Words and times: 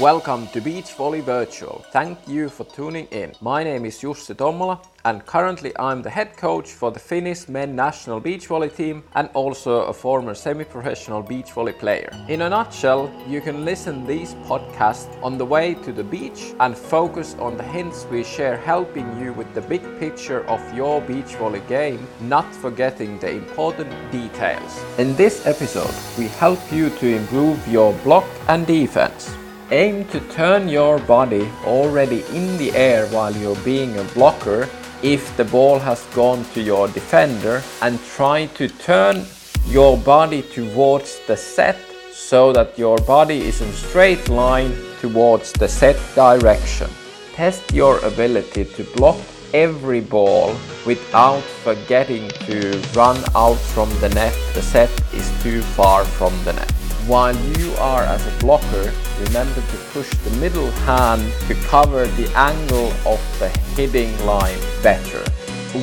Welcome 0.00 0.46
to 0.52 0.60
Beach 0.60 0.92
Volley 0.92 1.22
Virtual. 1.22 1.84
Thank 1.90 2.18
you 2.28 2.48
for 2.48 2.62
tuning 2.62 3.06
in. 3.06 3.32
My 3.40 3.64
name 3.64 3.84
is 3.84 3.98
Jussi 4.00 4.32
Tommola 4.32 4.78
and 5.04 5.26
currently 5.26 5.72
I'm 5.76 6.02
the 6.02 6.10
head 6.10 6.36
coach 6.36 6.70
for 6.70 6.92
the 6.92 7.00
Finnish 7.00 7.48
men 7.48 7.74
national 7.74 8.20
beach 8.20 8.46
volley 8.46 8.68
team 8.68 9.02
and 9.16 9.28
also 9.34 9.86
a 9.86 9.92
former 9.92 10.36
semi-professional 10.36 11.24
beach 11.24 11.50
volley 11.50 11.72
player. 11.72 12.12
In 12.28 12.42
a 12.42 12.48
nutshell, 12.48 13.10
you 13.26 13.40
can 13.40 13.64
listen 13.64 14.06
these 14.06 14.34
podcasts 14.46 15.20
on 15.20 15.36
the 15.36 15.44
way 15.44 15.74
to 15.74 15.92
the 15.92 16.04
beach 16.04 16.54
and 16.60 16.78
focus 16.78 17.34
on 17.40 17.56
the 17.56 17.64
hints 17.64 18.06
we 18.08 18.22
share 18.22 18.56
helping 18.56 19.20
you 19.20 19.32
with 19.32 19.52
the 19.52 19.62
big 19.62 19.82
picture 19.98 20.44
of 20.44 20.62
your 20.72 21.00
beach 21.00 21.34
volley 21.40 21.62
game, 21.68 22.06
not 22.20 22.46
forgetting 22.54 23.18
the 23.18 23.32
important 23.32 23.90
details. 24.12 24.80
In 24.96 25.16
this 25.16 25.44
episode, 25.44 25.92
we 26.16 26.28
help 26.38 26.60
you 26.70 26.88
to 26.88 27.16
improve 27.16 27.66
your 27.66 27.92
block 28.04 28.28
and 28.46 28.64
defense. 28.64 29.34
Aim 29.70 30.06
to 30.06 30.20
turn 30.30 30.66
your 30.66 30.98
body 31.00 31.46
already 31.66 32.24
in 32.32 32.56
the 32.56 32.72
air 32.72 33.06
while 33.08 33.36
you're 33.36 33.64
being 33.66 33.98
a 33.98 34.04
blocker 34.14 34.66
if 35.02 35.36
the 35.36 35.44
ball 35.44 35.78
has 35.78 36.06
gone 36.14 36.42
to 36.54 36.62
your 36.62 36.88
defender 36.88 37.62
and 37.82 38.02
try 38.04 38.46
to 38.46 38.66
turn 38.66 39.26
your 39.66 39.98
body 39.98 40.40
towards 40.40 41.20
the 41.26 41.36
set 41.36 41.76
so 42.10 42.50
that 42.50 42.78
your 42.78 42.96
body 42.98 43.40
is 43.40 43.60
in 43.60 43.70
straight 43.72 44.30
line 44.30 44.74
towards 45.02 45.52
the 45.52 45.68
set 45.68 46.00
direction. 46.14 46.88
Test 47.34 47.70
your 47.74 47.98
ability 48.06 48.64
to 48.64 48.84
block 48.96 49.20
every 49.52 50.00
ball 50.00 50.56
without 50.86 51.42
forgetting 51.42 52.26
to 52.46 52.80
run 52.94 53.22
out 53.34 53.58
from 53.58 53.90
the 54.00 54.08
net. 54.08 54.34
The 54.54 54.62
set 54.62 54.90
is 55.12 55.30
too 55.42 55.60
far 55.60 56.06
from 56.06 56.32
the 56.44 56.54
net. 56.54 56.87
While 57.08 57.34
you 57.56 57.72
are 57.76 58.02
as 58.02 58.26
a 58.26 58.38
blocker, 58.38 58.92
remember 59.18 59.62
to 59.62 59.76
push 59.94 60.10
the 60.10 60.36
middle 60.36 60.70
hand 60.84 61.22
to 61.46 61.54
cover 61.54 62.06
the 62.06 62.30
angle 62.36 62.92
of 63.06 63.18
the 63.38 63.48
hitting 63.74 64.12
line 64.26 64.58
better. 64.82 65.24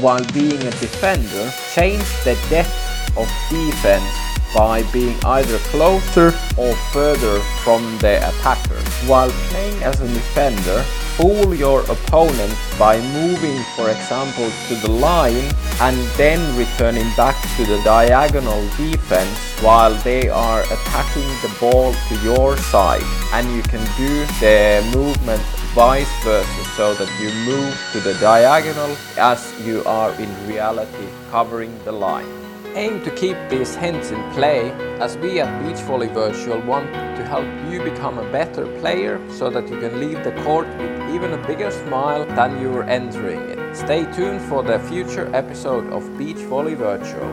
While 0.02 0.24
being 0.34 0.62
a 0.62 0.70
defender, 0.70 1.52
change 1.74 2.06
the 2.24 2.38
depth 2.48 3.18
of 3.18 3.28
defense 3.50 4.06
by 4.54 4.84
being 4.94 5.18
either 5.26 5.58
closer 5.74 6.28
or 6.58 6.76
further 6.94 7.40
from 7.64 7.82
the 7.98 8.18
attacker. 8.18 8.80
While 9.08 9.32
playing 9.50 9.82
as 9.82 10.00
a 10.02 10.08
defender, 10.08 10.86
fool 11.18 11.56
your 11.56 11.82
opponent 11.90 12.54
by 12.78 13.00
moving, 13.14 13.58
for 13.76 13.90
example, 13.90 14.50
to 14.68 14.76
the 14.76 14.92
line 14.92 15.50
and 15.80 15.98
then 16.18 16.40
returning 16.58 17.10
back 17.16 17.36
to 17.56 17.66
the 17.66 17.82
diagonal 17.84 18.62
defense 18.76 19.38
while 19.62 19.94
they 20.04 20.30
are 20.30 20.62
attacking 20.64 21.28
the 21.42 21.56
ball 21.60 21.94
to 22.10 22.16
your 22.24 22.58
side. 22.58 23.04
And 23.32 23.52
you 23.56 23.64
can 23.64 23.84
do 23.98 24.26
the 24.40 24.84
movement 24.94 25.42
vice 25.74 26.12
versa 26.24 26.64
so 26.76 26.94
that 26.94 27.12
you 27.22 27.30
move 27.46 27.78
to 27.92 28.00
the 28.00 28.14
diagonal 28.20 28.96
as 29.18 29.54
you 29.66 29.84
are 29.86 30.14
in 30.22 30.48
reality 30.48 31.08
covering 31.32 31.78
the 31.84 31.92
line. 31.92 32.45
Aim 32.78 33.02
to 33.06 33.12
keep 33.12 33.38
these 33.48 33.74
hints 33.74 34.12
in 34.12 34.22
play 34.34 34.70
as 35.00 35.18
we 35.20 35.40
at 35.40 35.64
Beach 35.64 35.80
Volley 35.84 36.10
Virtual 36.10 36.60
want 36.60 36.92
to 36.92 37.24
help 37.24 37.46
you 37.72 37.82
become 37.82 38.18
a 38.18 38.32
better 38.34 38.68
player 38.82 39.18
so 39.32 39.50
that 39.50 39.70
you 39.70 39.80
can 39.80 39.98
leave 39.98 40.22
the 40.26 40.34
court 40.44 40.68
with 40.78 41.16
even 41.16 41.32
a 41.32 41.48
bigger 41.48 41.72
smile 41.72 42.26
than 42.26 42.60
you 42.60 42.70
were 42.70 42.84
entering 42.84 43.40
it. 43.50 43.78
Stay 43.78 44.04
tuned 44.12 44.42
for 44.42 44.62
the 44.62 44.78
future 44.90 45.34
episode 45.34 45.88
of 45.94 46.18
Beach 46.18 46.44
Volley 46.50 46.74
Virtual. 46.74 47.32